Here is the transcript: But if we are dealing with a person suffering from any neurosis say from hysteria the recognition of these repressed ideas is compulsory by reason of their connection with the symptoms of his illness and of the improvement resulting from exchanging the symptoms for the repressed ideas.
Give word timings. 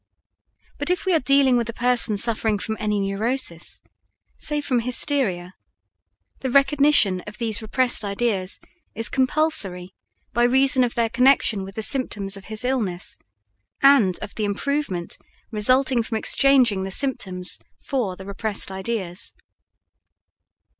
But 0.79 0.89
if 0.89 1.05
we 1.05 1.13
are 1.13 1.19
dealing 1.19 1.57
with 1.57 1.69
a 1.69 1.73
person 1.75 2.17
suffering 2.17 2.57
from 2.57 2.75
any 2.79 2.99
neurosis 2.99 3.81
say 4.35 4.59
from 4.59 4.79
hysteria 4.79 5.53
the 6.39 6.49
recognition 6.49 7.21
of 7.27 7.37
these 7.37 7.61
repressed 7.61 8.03
ideas 8.03 8.59
is 8.95 9.09
compulsory 9.09 9.93
by 10.33 10.41
reason 10.45 10.83
of 10.83 10.95
their 10.95 11.07
connection 11.11 11.61
with 11.63 11.75
the 11.75 11.83
symptoms 11.83 12.35
of 12.35 12.45
his 12.45 12.65
illness 12.65 13.19
and 13.83 14.17
of 14.23 14.33
the 14.33 14.43
improvement 14.43 15.19
resulting 15.51 16.01
from 16.01 16.17
exchanging 16.17 16.81
the 16.81 16.89
symptoms 16.89 17.59
for 17.77 18.15
the 18.15 18.25
repressed 18.25 18.71
ideas. 18.71 19.35